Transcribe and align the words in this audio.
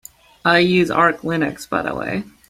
I 0.43 0.57
use 0.57 0.89
Arch 0.89 1.17
Linux 1.17 1.69
by 1.69 1.83
the 1.83 1.93
way. 1.93 2.23